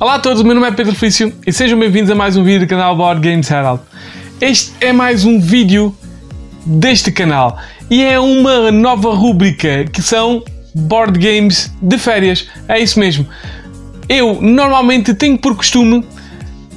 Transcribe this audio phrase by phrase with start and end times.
[0.00, 2.44] Olá a todos, o meu nome é Pedro Felício e sejam bem-vindos a mais um
[2.44, 3.82] vídeo do canal Board Games Herald.
[4.40, 5.92] Este é mais um vídeo
[6.64, 7.58] deste canal
[7.90, 12.46] e é uma nova rúbrica que são Board Games de férias.
[12.68, 13.26] É isso mesmo.
[14.08, 16.06] Eu normalmente tenho por costume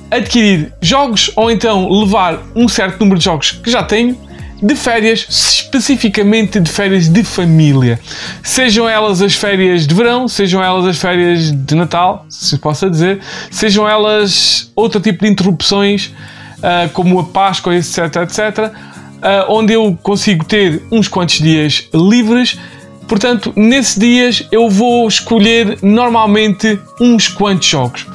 [0.09, 4.17] adquirir jogos ou então levar um certo número de jogos que já tenho
[4.61, 7.99] de férias, especificamente de férias de família.
[8.43, 13.19] Sejam elas as férias de verão, sejam elas as férias de Natal, se possa dizer,
[13.49, 16.11] sejam elas outro tipo de interrupções,
[16.59, 22.59] uh, como a Páscoa, etc, etc, uh, onde eu consigo ter uns quantos dias livres.
[23.07, 28.05] Portanto, nesses dias eu vou escolher normalmente uns quantos jogos.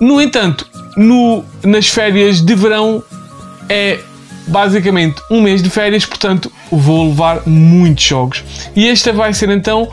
[0.00, 3.02] No entanto, no, nas férias de verão
[3.68, 4.00] é
[4.46, 8.44] basicamente um mês de férias, portanto vou levar muitos jogos.
[8.74, 9.88] E esta vai ser então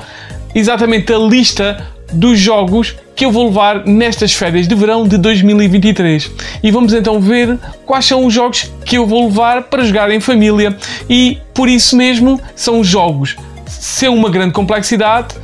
[0.54, 6.32] exatamente a lista dos jogos que eu vou levar nestas férias de verão de 2023.
[6.64, 10.20] E vamos então ver quais são os jogos que eu vou levar para jogar em
[10.20, 10.78] família.
[11.10, 13.36] E por isso mesmo são jogos
[13.68, 15.36] sem uma grande complexidade,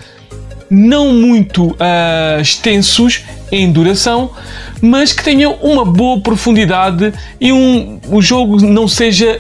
[0.70, 4.32] não muito uh, extensos em duração,
[4.82, 9.40] mas que tenham uma boa profundidade e um, o jogo não seja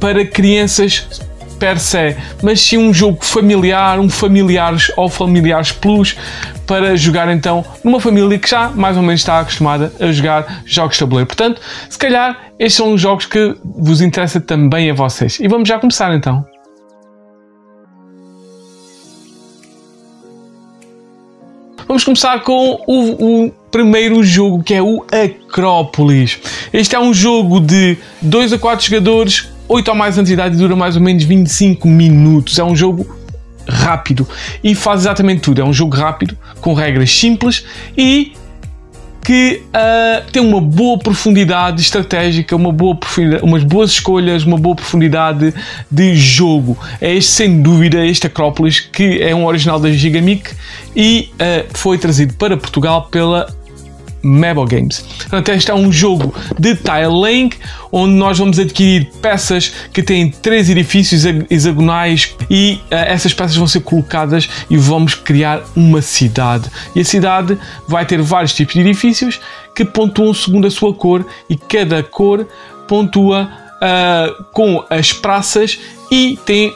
[0.00, 1.06] para crianças
[1.58, 6.16] per se, mas sim um jogo familiar, um familiares ou familiares plus
[6.66, 10.94] para jogar então numa família que já mais ou menos está acostumada a jogar jogos
[10.96, 11.26] de tabuleiro.
[11.26, 15.38] Portanto, se calhar estes são os jogos que vos interessam também a vocês.
[15.38, 16.44] E vamos já começar então.
[21.94, 26.40] Vamos começar com o, o, primeiro jogo que é o Acrópolis.
[26.72, 30.58] Este é um jogo de 2 a 4 jogadores, 8 ou mais de idade e
[30.58, 32.58] dura mais ou menos 25 minutos.
[32.58, 33.16] É um jogo
[33.64, 34.28] rápido
[34.64, 35.60] e faz exatamente tudo.
[35.60, 37.64] É um jogo rápido, com regras simples
[37.96, 38.32] e
[39.24, 44.76] que uh, tem uma boa profundidade estratégica, uma boa profundidade, umas boas escolhas, uma boa
[44.76, 45.54] profundidade
[45.90, 46.78] de jogo.
[47.00, 50.50] É este, sem dúvida, este Acrópolis, que é um original da Gigamic
[50.94, 53.46] e uh, foi trazido para Portugal pela
[54.24, 55.00] Mabel Games.
[55.00, 57.50] Portanto, este é um jogo de tile
[57.92, 63.66] onde nós vamos adquirir peças que têm três edifícios hexagonais e uh, essas peças vão
[63.66, 66.70] ser colocadas e vamos criar uma cidade.
[66.94, 69.40] E a cidade vai ter vários tipos de edifícios
[69.74, 72.46] que pontuam segundo a sua cor e cada cor
[72.88, 75.78] pontua uh, com as praças
[76.10, 76.72] e tem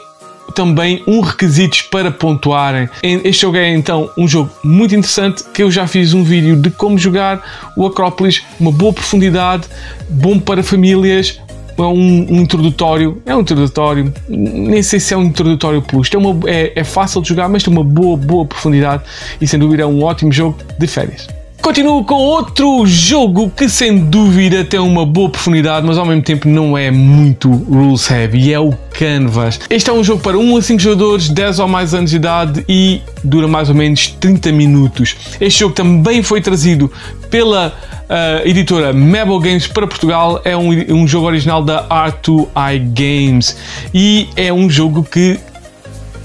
[0.53, 2.89] também um requisitos para pontuarem.
[3.01, 6.69] Este jogo é então um jogo muito interessante que eu já fiz um vídeo de
[6.69, 9.67] como jogar o Acrópolis, uma boa profundidade,
[10.09, 11.39] bom para famílias,
[11.77, 16.17] é um, um, introdutório, é um introdutório, nem sei se é um introdutório plus, é,
[16.17, 19.03] uma, é, é fácil de jogar, mas tem uma boa, boa profundidade
[19.39, 21.38] e sem dúvida é um ótimo jogo de férias.
[21.61, 26.47] Continuo com outro jogo que sem dúvida tem uma boa profundidade, mas ao mesmo tempo
[26.47, 29.59] não é muito rules heavy, é o Canvas.
[29.69, 32.65] Este é um jogo para 1 a 5 jogadores, 10 ou mais anos de idade
[32.67, 35.15] e dura mais ou menos 30 minutos.
[35.39, 36.91] Este jogo também foi trazido
[37.29, 43.57] pela uh, editora Mabel Games para Portugal, é um, um jogo original da R2i Games
[43.93, 45.37] e é um jogo que,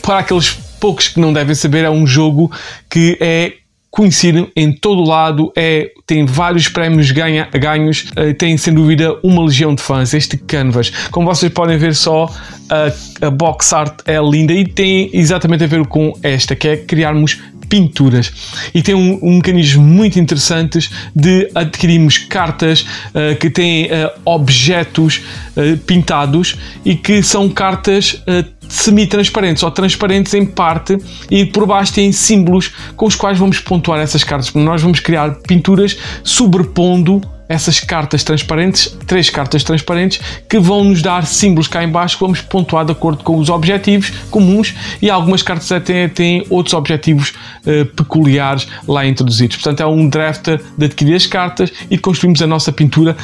[0.01, 2.51] para aqueles poucos que não devem saber, é um jogo
[2.89, 3.64] que é
[3.95, 9.17] conhecido em todo o lado, é, tem vários prémios ganha, ganhos, uh, tem sem dúvida
[9.23, 10.13] uma legião de fãs.
[10.13, 12.29] Este canvas, como vocês podem ver, só
[12.69, 16.77] a, a box art é linda e tem exatamente a ver com esta, que é
[16.77, 18.33] criarmos pinturas
[18.75, 25.23] e tem um, um mecanismo muito interessante de adquirirmos cartas uh, que têm uh, objetos
[25.57, 28.23] uh, pintados e que são cartas
[28.69, 30.99] semi-transparentes ou transparentes em parte
[31.31, 34.53] e por baixo têm símbolos com os quais vamos pontuar essas cartas.
[34.55, 41.27] Nós vamos criar pinturas sobrepondo essas cartas transparentes, três cartas transparentes, que vão nos dar
[41.27, 45.43] símbolos cá em baixo que vamos pontuar de acordo com os objetivos comuns e algumas
[45.43, 47.31] cartas até têm outros objetivos
[47.67, 49.57] uh, peculiares lá introduzidos.
[49.57, 50.47] Portanto, é um draft
[50.79, 53.17] de adquirir as cartas e construímos a nossa pintura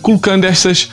[0.00, 0.90] colocando essas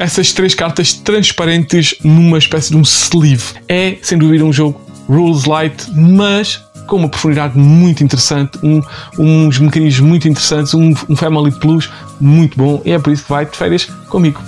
[0.00, 3.44] essas três cartas transparentes numa espécie de um sleeve.
[3.68, 8.80] É, sem dúvida, um jogo rules light, mas com uma profundidade muito interessante, um,
[9.18, 11.88] uns mecanismos muito interessantes, um, um Family Plus
[12.20, 14.42] muito bom e é por isso que vai de férias comigo.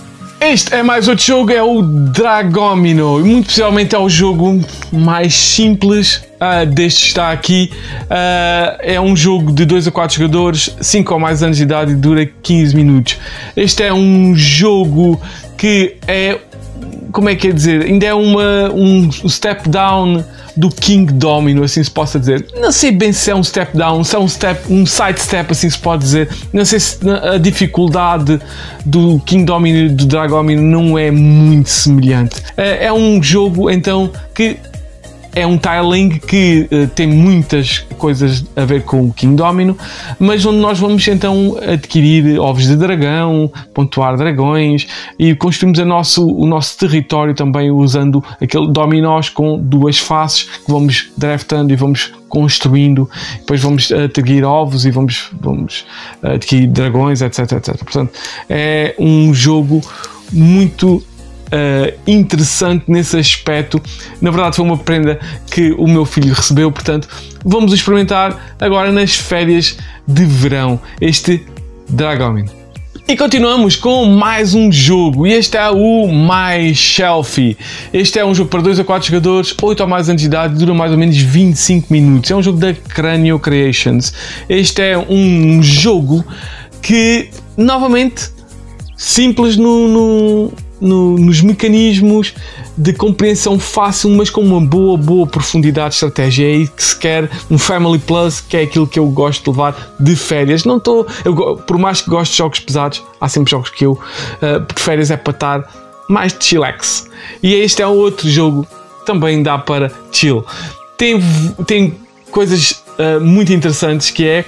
[0.44, 4.60] Este é mais outro jogo, é o Dragomino muito possivelmente é o jogo
[4.90, 7.70] mais simples uh, deste está aqui.
[8.06, 11.92] Uh, é um jogo de 2 a 4 jogadores, 5 ou mais anos de idade
[11.92, 13.20] e dura 15 minutos.
[13.56, 15.22] Este é um jogo
[15.56, 16.36] que é
[17.12, 20.24] como é que é dizer, ainda é uma, um step down
[20.56, 22.46] do King Domino, assim se possa dizer.
[22.58, 25.50] Não sei bem se é um step down, se é um step, um side step,
[25.50, 26.28] assim se pode dizer.
[26.52, 28.40] Não sei se a dificuldade
[28.84, 32.42] do King Domino e do Dragomino não é muito semelhante.
[32.56, 34.56] É, é um jogo então que
[35.34, 39.76] é um tiling que uh, tem muitas coisas a ver com o King Domino,
[40.18, 44.86] mas onde nós vamos então adquirir ovos de dragão, pontuar dragões
[45.18, 51.10] e construímos nosso, o nosso território também usando aquele dominós com duas faces que vamos
[51.16, 53.08] draftando e vamos construindo,
[53.38, 55.84] depois vamos adquirir ovos e vamos, vamos
[56.22, 57.76] adquirir dragões, etc, etc.
[57.76, 58.12] Portanto,
[58.48, 59.82] é um jogo
[60.32, 61.02] muito
[61.52, 63.80] uh, interessante nesse aspecto.
[64.20, 65.20] Na verdade, foi uma prenda
[65.50, 67.08] que o meu filho recebeu, portanto,
[67.44, 69.76] vamos experimentar agora nas férias
[70.06, 71.44] de verão este
[71.88, 72.46] Dragomin.
[73.06, 77.58] E continuamos com mais um jogo, e este é o My Shelfie.
[77.92, 80.54] Este é um jogo para 2 a 4 jogadores, 8 ou mais anos de idade,
[80.54, 82.30] dura mais ou menos 25 minutos.
[82.30, 84.14] É um jogo da Cranio Creations.
[84.48, 86.24] Este é um jogo
[86.80, 88.30] que, novamente,
[88.96, 90.52] simples no, no
[90.82, 92.34] no, nos mecanismos
[92.76, 96.44] de compreensão fácil, mas com uma boa, boa profundidade de estratégia.
[96.44, 99.50] É aí que se quer um Family Plus, que é aquilo que eu gosto de
[99.50, 100.64] levar de férias.
[100.64, 101.06] Não estou,
[101.66, 105.10] por mais que goste de jogos pesados, há sempre jogos que eu, uh, porque férias
[105.10, 105.72] é para estar
[106.08, 107.08] mais de chillax.
[107.42, 108.66] E este é outro jogo
[109.06, 110.44] também dá para chill.
[110.96, 111.20] Tem,
[111.66, 111.96] tem
[112.30, 114.44] coisas uh, muito interessantes que é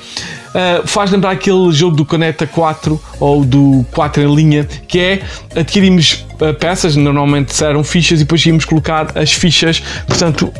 [0.54, 5.22] uh, faz lembrar aquele jogo do Conecta 4 ou do 4 em linha, que é
[5.56, 10.52] adquirimos uh, peças, normalmente eram fichas, e depois íamos colocar as fichas, portanto,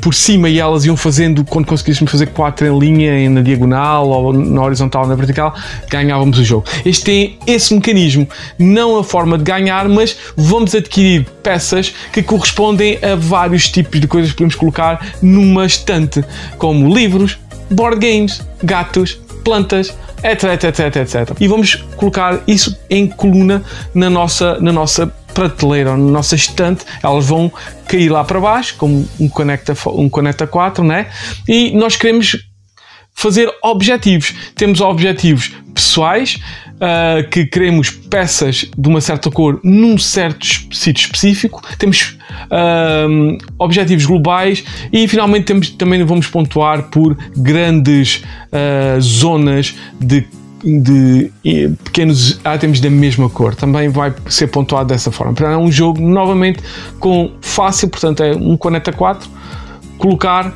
[0.00, 4.32] por cima e elas iam fazendo, quando conseguíssemos fazer 4 em linha, na diagonal ou
[4.32, 5.54] na horizontal ou na vertical,
[5.88, 6.66] ganhávamos o jogo.
[6.84, 8.28] Este tem esse mecanismo,
[8.58, 14.06] não a forma de ganhar, mas vamos adquirir peças que correspondem a vários tipos de
[14.06, 16.24] coisas que podemos colocar numa estante,
[16.56, 17.38] como livros,
[17.70, 21.36] board games, gatos, plantas, etc, etc, etc.
[21.40, 23.62] E vamos colocar isso em coluna
[23.94, 27.52] na nossa, na nossa prateleira, na nossa estante, elas vão
[27.86, 31.06] cair lá para baixo, como um Conecta, um Conecta 4, né?
[31.46, 32.36] E nós queremos
[33.14, 34.34] fazer objetivos.
[34.56, 36.40] Temos objetivos pessoais,
[36.74, 40.44] uh, que queremos peças de uma certa cor num certo
[40.74, 42.18] sítio específico, temos
[42.50, 50.26] uh, objetivos globais e finalmente temos, também vamos pontuar por grandes uh, zonas de
[50.62, 51.30] de
[51.84, 55.34] pequenos átomos da mesma cor também vai ser pontuado dessa forma.
[55.46, 56.60] É um jogo novamente
[56.98, 59.28] com fácil, portanto é um Coneta 4,
[59.98, 60.52] colocar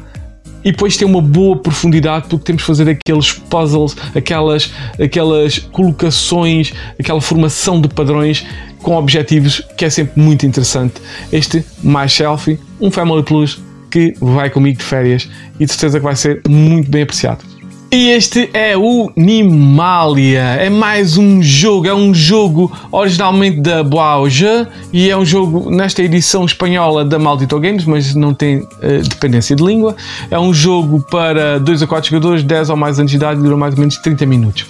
[0.65, 6.73] e depois tem uma boa profundidade porque temos que fazer aqueles puzzles, aquelas, aquelas colocações,
[6.99, 8.47] aquela formação de padrões
[8.81, 10.95] com objetivos que é sempre muito interessante.
[11.33, 13.61] Este mais selfie, um Family Plus
[13.91, 15.29] que vai comigo de férias
[15.61, 17.52] e de certeza que vai ser muito bem apreciado.
[17.95, 20.41] E este é o Nimalia.
[20.41, 26.03] É mais um jogo, é um jogo originalmente da Boauja e é um jogo nesta
[26.03, 28.67] edição espanhola da Maldito Games, mas não tem uh,
[29.07, 29.95] dependência de língua.
[30.31, 33.59] É um jogo para 2 a 4 jogadores, 10 ou mais anos de idade, dura
[33.59, 34.65] mais ou menos 30 minutos.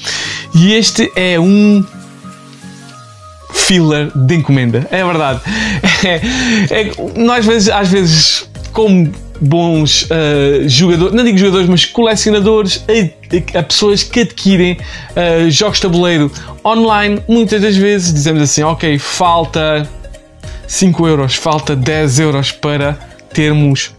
[0.53, 1.85] E este é um
[3.53, 5.41] filler de encomenda, é verdade.
[6.05, 6.17] É,
[6.81, 9.13] é, nós às vezes como
[9.43, 15.79] bons uh, jogadores, não digo jogadores, mas colecionadores, a, a pessoas que adquirem uh, jogos
[15.79, 16.31] de tabuleiro
[16.65, 19.89] online, muitas das vezes dizemos assim, ok, falta
[20.69, 22.93] 5 euros, falta 10 euros para
[23.33, 23.93] termos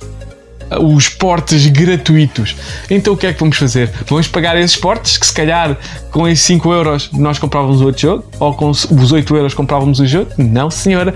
[0.81, 2.55] os portes gratuitos.
[2.89, 3.91] Então o que é que vamos fazer?
[4.07, 5.77] Vamos pagar esses portes, que se calhar
[6.11, 10.07] com esses 5 euros nós comprávamos outro jogo, ou com os 8 euros comprávamos o
[10.07, 10.31] jogo?
[10.37, 11.13] Não, senhora.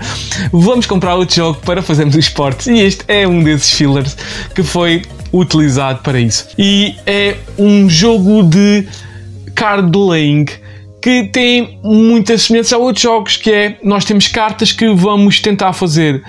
[0.52, 2.66] Vamos comprar outro jogo para fazermos os portes.
[2.66, 4.16] E este é um desses fillers
[4.54, 5.02] que foi
[5.32, 6.48] utilizado para isso.
[6.58, 8.86] E é um jogo de
[9.54, 10.46] card laying
[11.00, 15.72] que tem muitas semelhanças a outros jogos, que é nós temos cartas que vamos tentar
[15.72, 16.22] fazer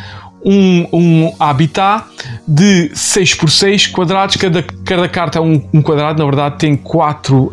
[0.44, 2.06] um, um habitat
[2.48, 6.76] de 6 por 6 quadrados, cada, cada carta é um, um quadrado, na verdade tem
[6.76, 7.52] 4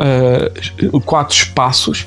[0.92, 2.06] uh, quatro espaços.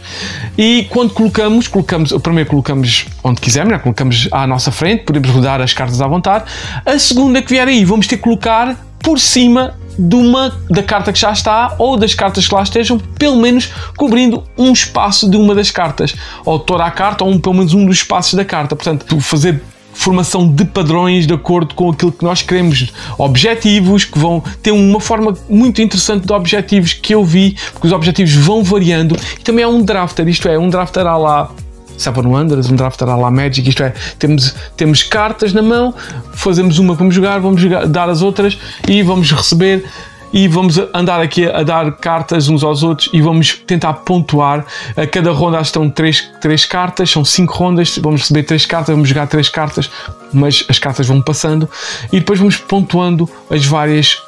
[0.58, 3.80] E quando colocamos, colocamos, primeiro colocamos onde quisermos, né?
[3.80, 6.46] colocamos à nossa frente, podemos rodar as cartas à vontade,
[6.86, 11.12] a segunda que vier aí vamos ter que colocar por cima de uma da carta
[11.12, 15.36] que já está ou das cartas que lá estejam, pelo menos cobrindo um espaço de
[15.36, 18.46] uma das cartas, ou toda a carta, ou um, pelo menos um dos espaços da
[18.46, 18.76] carta.
[18.76, 19.62] Portanto, fazer
[20.00, 25.02] formação de padrões de acordo com aquilo que nós queremos, objetivos que vão ter uma
[25.02, 29.66] forma muito interessante de objetivos que eu vi, porque os objetivos vão variando e também
[29.66, 31.52] é um drafter, isto é, um drafter à lá
[31.98, 35.94] Seven Wonders, um draft da La Magic, isto é, temos, temos cartas na mão,
[36.34, 39.84] fazemos uma, vamos jogar, vamos jogar, dar as outras e vamos receber
[40.32, 44.66] e vamos andar aqui a dar cartas uns aos outros e vamos tentar pontuar.
[44.96, 49.10] A cada ronda estão três, três cartas, são cinco rondas, vamos receber três cartas, vamos
[49.10, 49.90] jogar três cartas,
[50.34, 51.70] mas as cartas vão passando
[52.12, 54.22] e depois vamos pontuando as várias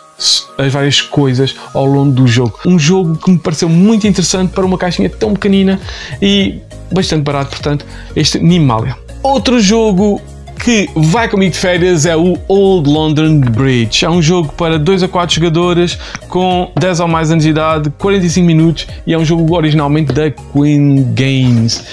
[0.56, 2.60] as várias coisas ao longo do jogo.
[2.64, 5.80] Um jogo que me pareceu muito interessante para uma caixinha tão pequenina
[6.22, 6.60] e
[6.92, 8.96] bastante barato, portanto, este Nimalia.
[9.24, 10.22] Outro jogo
[10.62, 14.06] que vai comigo de férias é o Old London Bridge.
[14.06, 15.98] É um jogo para 2 a 4 jogadores
[16.30, 20.30] com 10 ou mais anos de idade, 45 minutos e é um jogo originalmente da
[20.30, 21.84] Queen Games.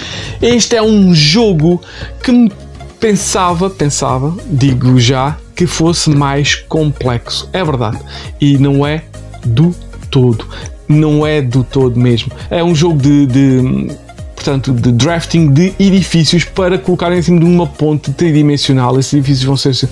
[0.42, 1.80] Este é um jogo
[2.22, 2.52] que
[3.00, 7.48] pensava, pensava, digo já, que fosse mais complexo.
[7.54, 7.98] É verdade.
[8.38, 9.02] E não é
[9.46, 9.74] do
[10.10, 10.46] todo.
[10.86, 12.30] Não é do todo mesmo.
[12.50, 13.96] É um jogo de, de
[14.38, 18.98] portanto, de drafting de edifícios para colocar em cima de uma ponte tridimensional.
[18.98, 19.88] Esses edifícios vão ser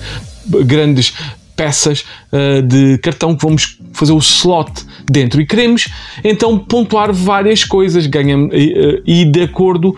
[0.65, 1.13] grandes
[1.53, 4.71] peças uh, de cartão que vamos fazer o slot
[5.09, 5.89] dentro e queremos
[6.23, 9.95] então pontuar várias coisas ganham, e, e de acordo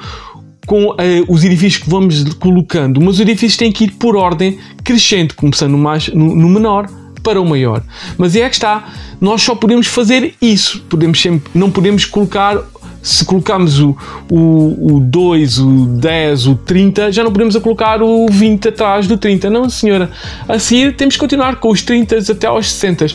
[0.66, 0.96] com uh,
[1.28, 5.72] os edifícios que vamos colocando, mas os edifícios têm que ir por ordem crescente, começando
[5.72, 6.90] no, mais, no, no menor
[7.22, 7.84] para o maior.
[8.18, 8.88] Mas é que está,
[9.20, 12.58] nós só podemos fazer isso, podemos sempre, não podemos colocar
[13.02, 13.96] se colocarmos o,
[14.30, 19.18] o, o 2, o 10, o 30, já não podemos colocar o 20 atrás do
[19.18, 19.50] 30.
[19.50, 20.10] Não, senhora.
[20.48, 23.08] A seguir temos que continuar com os 30 até aos 60.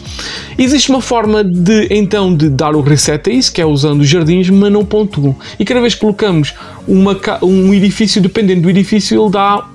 [0.58, 4.08] Existe uma forma de então de dar o reset a isso, que é usando os
[4.08, 5.34] jardins, mas não ponto 1.
[5.58, 6.54] E cada vez que colocamos
[6.88, 9.66] uma, um edifício, dependendo do edifício, ele dá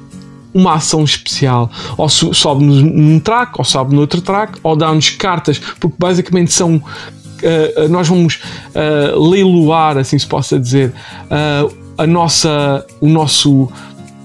[0.54, 1.70] uma ação especial.
[1.98, 6.82] Ou sobe num track, ou sobe no outro track, ou dá-nos cartas, porque basicamente são
[7.90, 8.40] nós vamos
[8.76, 10.94] uh, leiloar, assim se possa dizer,
[11.26, 13.70] uh, a nossa, o nosso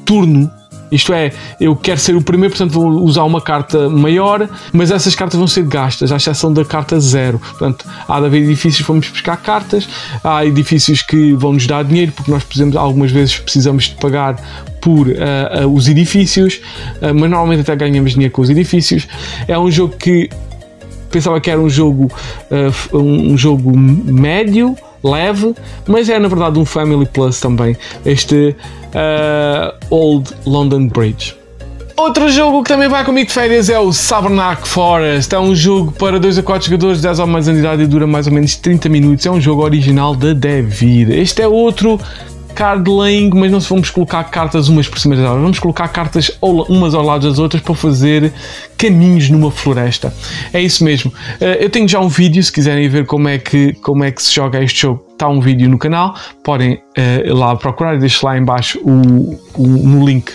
[0.04, 0.50] turno
[0.94, 5.12] isto é, eu quero ser o primeiro, portanto vou usar uma carta maior, mas essas
[5.12, 7.40] cartas vão ser gastas, à exceção da carta zero.
[7.40, 9.88] Portanto, há de haver edifícios que vamos buscar cartas,
[10.22, 14.36] há edifícios que vão nos dar dinheiro, porque nós precisamos, algumas vezes precisamos de pagar
[14.80, 16.60] por uh, uh, os edifícios,
[17.02, 19.08] uh, mas normalmente até ganhamos dinheiro com os edifícios.
[19.48, 20.30] É um jogo que
[21.14, 22.10] pensava que era um jogo,
[22.50, 25.54] uh, um jogo médio, leve,
[25.86, 27.76] mas é na verdade um Family Plus também.
[28.04, 28.56] Este
[28.94, 31.36] uh, Old London Bridge.
[31.96, 35.32] Outro jogo que também vai comigo de férias é o Sabernac Forest.
[35.32, 38.04] É um jogo para 2 a 4 jogadores, 10 ou mais de idade e dura
[38.04, 39.24] mais ou menos 30 minutos.
[39.24, 41.12] É um jogo original da Devir.
[41.12, 42.00] Este é outro
[42.54, 46.30] card laying, mas não vamos colocar cartas umas por cima das outras, vamos colocar cartas
[46.40, 48.32] umas ao lado das outras para fazer
[48.78, 50.14] caminhos numa floresta.
[50.52, 51.12] É isso mesmo.
[51.40, 54.22] Eh, eu tenho já um vídeo, se quiserem ver como é que, como é que
[54.22, 58.36] se joga este jogo, está um vídeo no canal, podem uh, lá procurar, deixo lá
[58.36, 60.30] embaixo o, o, no link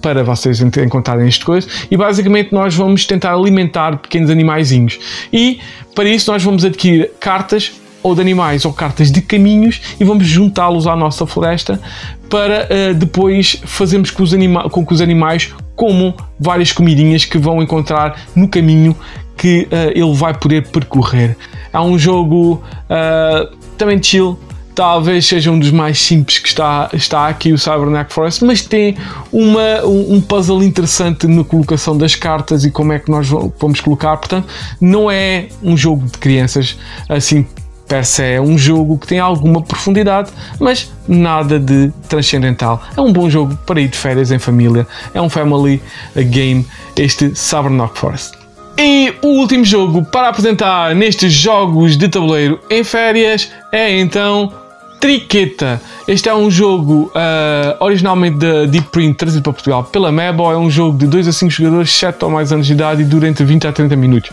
[0.00, 4.98] para vocês encontrarem este coisa e basicamente nós vamos tentar alimentar pequenos animaizinhos
[5.32, 5.58] e
[5.94, 10.26] para isso nós vamos adquirir cartas ou de animais ou cartas de caminhos e vamos
[10.26, 11.80] juntá-los à nossa floresta
[12.28, 14.32] para uh, depois fazermos com, os
[14.70, 18.96] com que os animais comam várias comidinhas que vão encontrar no caminho
[19.36, 21.36] que uh, ele vai poder percorrer.
[21.72, 24.38] É um jogo uh, também chill,
[24.74, 28.96] talvez seja um dos mais simples que está, está aqui o Cyberneck Forest, mas tem
[29.32, 34.16] uma, um puzzle interessante na colocação das cartas e como é que nós vamos colocar.
[34.16, 34.46] Portanto,
[34.80, 36.76] não é um jogo de crianças
[37.08, 37.44] assim
[37.88, 40.30] per se é um jogo que tem alguma profundidade,
[40.60, 42.82] mas nada de transcendental.
[42.96, 44.86] É um bom jogo para ir de férias em família.
[45.14, 45.82] É um family
[46.14, 46.66] game,
[46.96, 48.36] este Sabernock Forest.
[48.76, 54.52] E o último jogo para apresentar nestes jogos de tabuleiro em férias é então
[55.00, 55.80] Triqueta.
[56.06, 60.50] Este é um jogo uh, originalmente da Deep Print, trazido para Portugal pela Mebo.
[60.52, 63.04] É um jogo de 2 a 5 jogadores, 7 ou mais anos de idade e
[63.04, 64.30] dura entre 20 a 30 minutos.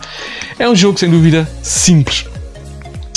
[0.59, 2.25] É um jogo sem dúvida simples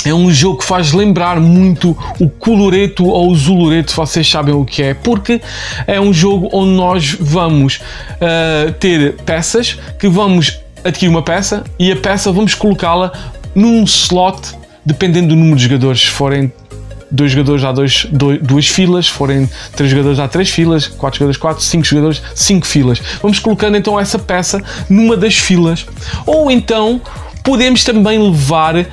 [0.08, 4.64] é um jogo que faz lembrar muito o Coloreto ou o Zulureto, vocês sabem o
[4.64, 5.40] que é, porque
[5.86, 11.92] é um jogo onde nós vamos uh, ter peças que vamos adquirir uma peça e
[11.92, 13.12] a peça vamos colocá-la
[13.54, 16.00] num slot dependendo do número de jogadores.
[16.00, 16.52] Se forem
[17.10, 21.36] dois jogadores há dois, dois, duas filas, forem três jogadores há três filas, quatro jogadores
[21.36, 23.00] quatro, cinco jogadores cinco filas.
[23.20, 25.86] Vamos colocando então essa peça numa das filas.
[26.24, 27.00] Ou então
[27.42, 28.86] podemos também levar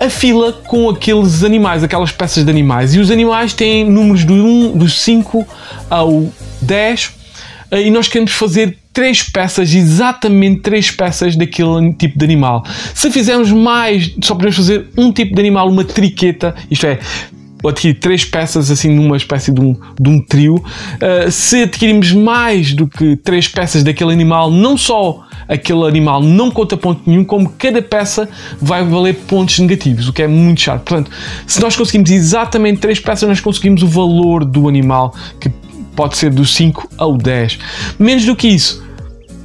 [0.00, 2.94] a fila com aqueles animais, aquelas peças de animais.
[2.94, 5.46] E os animais têm números do 1, do 5
[5.90, 6.26] ao
[6.62, 7.12] 10
[7.70, 12.64] eh, e nós queremos fazer três peças, exatamente três peças daquele tipo de animal.
[12.94, 16.98] Se fizermos mais, só podemos fazer um tipo de animal, uma triqueta, isto é,
[17.68, 20.56] adquirir três peças assim numa espécie de um, de um trio.
[20.56, 26.50] Uh, se adquirirmos mais do que três peças daquele animal, não só aquele animal não
[26.50, 28.28] conta ponto nenhum, como cada peça
[28.60, 30.82] vai valer pontos negativos, o que é muito chato.
[30.82, 31.10] Portanto,
[31.46, 35.50] se nós conseguimos exatamente três peças, nós conseguimos o valor do animal, que
[35.96, 37.58] pode ser do 5 ao 10.
[37.98, 38.82] Menos do que isso,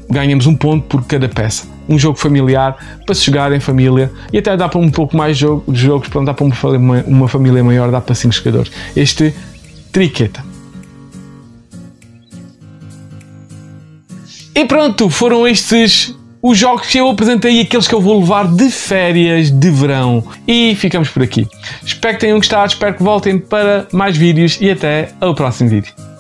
[0.09, 1.74] ganhamos um ponto por cada peça.
[1.87, 2.75] Um jogo familiar
[3.05, 6.23] para se jogar em família e até dá para um pouco mais de jogos, para
[6.23, 8.71] dar para uma, uma família maior, dá para 5 jogadores.
[8.95, 9.33] Este
[9.91, 10.43] Triqueta.
[14.53, 16.15] E pronto, foram estes
[16.47, 20.23] os jogos que eu apresentei e aqueles que eu vou levar de férias de verão.
[20.47, 21.47] E ficamos por aqui.
[21.83, 26.14] Espero que tenham gostado, espero que voltem para mais vídeos e até ao próximo vídeo.